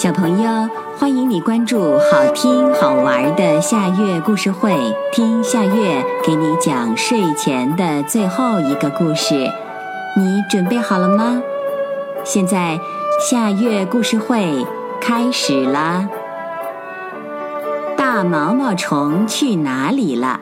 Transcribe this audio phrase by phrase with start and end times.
[0.00, 0.66] 小朋友，
[0.98, 4.74] 欢迎你关注好听好玩的夏月故事会，
[5.12, 9.34] 听夏月给你讲睡前的最后一个故事。
[10.16, 11.42] 你准备好了吗？
[12.24, 12.80] 现在
[13.20, 14.66] 夏月故事会
[15.02, 16.08] 开始啦！
[17.94, 20.40] 大毛毛虫去哪里了？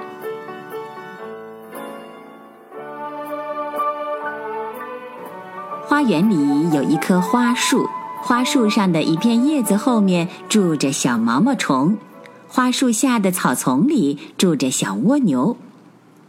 [5.89, 7.85] 花园里有一棵花树。
[8.21, 11.97] 花树上的一片叶子后面住着小毛毛虫，
[12.47, 15.57] 花树下的草丛里住着小蜗牛。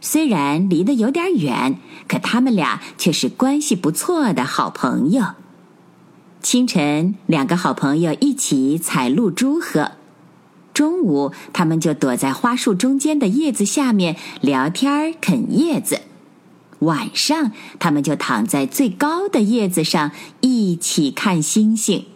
[0.00, 5.24] 虽然离得有点远，可他们俩却是关系不错的好朋友。
[6.40, 9.92] 清晨，两个好朋友一起采露珠喝；
[10.72, 16.00] 中午，他们就躲在花树中间的叶子下面聊天啃叶子。
[16.80, 22.06] 晚上，他们就躺在最高的叶子上一起看星星。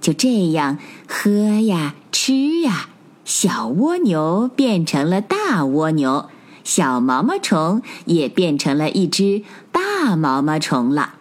[0.00, 0.78] 就这样，
[1.08, 2.88] 喝呀，吃呀，
[3.24, 6.28] 小蜗牛变成了大蜗牛，
[6.62, 11.14] 小毛毛虫也变成了一只大毛毛虫了。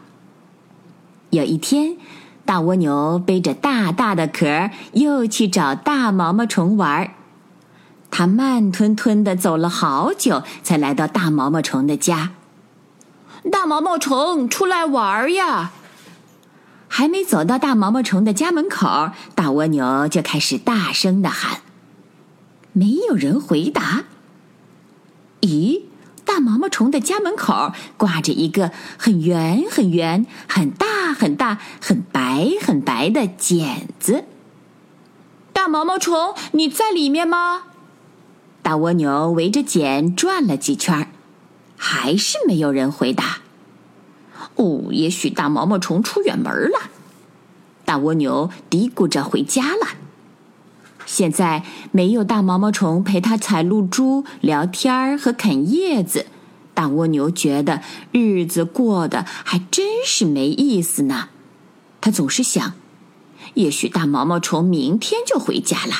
[1.29, 1.97] 有一天，
[2.45, 7.11] 大蜗牛背着大大的壳，又去找大毛毛虫玩儿。
[8.11, 12.31] 它慢吞吞的走了好久，才来到大毛毛虫的家。
[13.51, 15.71] 大毛毛虫，出来玩呀！
[16.87, 21.61] 还没走到大毛毛虫的家门口，大蜗牛就开始大声的喊。
[22.73, 24.05] 没有人回答。
[25.41, 25.83] 咦，
[26.23, 34.25] 大毛毛虫的家门口挂着一个很圆、很圆、很大、很大、很白、很白的茧子。
[35.53, 37.63] 大毛毛虫，你在里面吗？
[38.61, 41.11] 大蜗牛围着茧转了几圈。
[41.77, 43.39] 还是没有人回答。
[44.55, 46.89] 哦，也许大毛毛虫出远门了。
[47.83, 49.87] 大蜗牛嘀咕着回家了。
[51.05, 56.25] 现在没有大毛毛虫陪它采露珠、聊天儿和啃叶子，
[56.73, 57.81] 大蜗牛觉得
[58.11, 61.29] 日子过得还真是没意思呢。
[62.01, 62.73] 他总是想，
[63.53, 65.93] 也许大毛毛虫明天就回家了。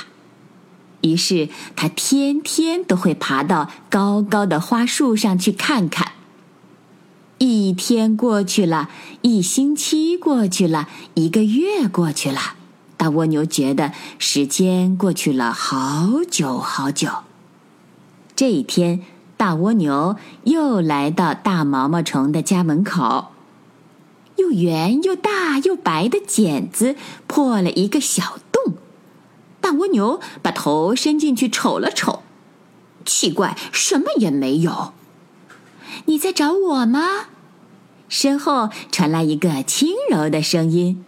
[1.05, 6.13] 于是，他天天都会爬到高高的花树上去看看。
[7.37, 8.89] 一天过去了，
[9.21, 12.39] 一星期过去了，一个月过去了，
[12.97, 17.09] 大蜗牛觉得时间过去了好久好久。
[18.35, 19.01] 这一天，
[19.37, 23.27] 大蜗牛又来到大毛毛虫的家门口，
[24.37, 26.95] 又圆又大又白的茧子
[27.27, 28.39] 破了一个小。
[29.65, 32.21] 大蜗牛把头伸进去瞅了瞅，
[33.03, 34.93] 奇怪，什么也没有。
[36.05, 37.29] 你在找我吗？
[38.07, 41.03] 身后传来一个轻柔的声音。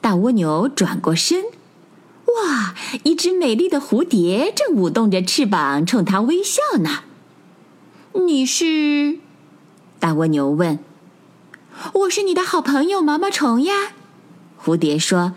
[0.00, 1.46] 大蜗牛转过身，
[2.26, 7.00] 哇，一只美丽的蝴蝶正舞动着翅膀冲它微笑呢。
[8.12, 9.18] 你是？
[9.98, 10.78] 大蜗牛问。
[11.92, 13.94] 我是你的好朋友毛毛虫呀。
[14.64, 15.32] 蝴蝶说。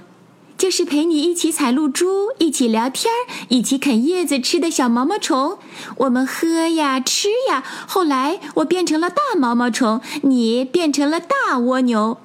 [0.58, 3.12] 就是陪你一起采露珠、一起聊天
[3.50, 5.60] 一起啃叶子吃的小毛毛虫。
[5.98, 7.64] 我们喝呀，吃呀。
[7.88, 12.18] 后来我变成了大毛毛虫，你变成了大蜗牛。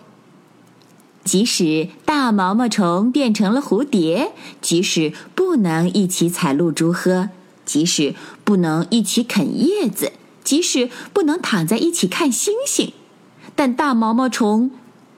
[1.25, 7.29] 即使大毛毛虫变成了蝴蝶，即使不能一起采露珠喝，
[7.65, 10.13] 即使不能一起啃叶子，
[10.43, 12.93] 即使不能躺在一起看星星，
[13.55, 14.73] 但大毛毛虫，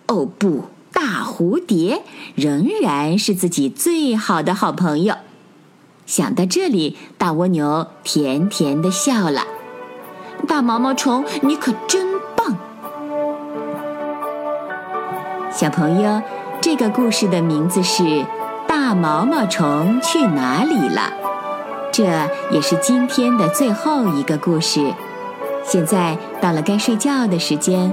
[0.08, 0.64] 哦不！
[0.94, 2.02] 大蝴蝶
[2.36, 5.16] 仍然是自己最好的好朋友。
[6.06, 9.42] 想到这里，大蜗牛甜甜的笑了。
[10.46, 12.06] 大毛毛虫，你可真
[12.36, 12.56] 棒！
[15.50, 16.22] 小朋友，
[16.60, 18.02] 这个故事的名字是
[18.68, 21.12] 《大毛毛虫去哪里了》，
[21.90, 22.04] 这
[22.54, 24.94] 也是今天的最后一个故事。
[25.64, 27.92] 现在到了该睡觉的时间。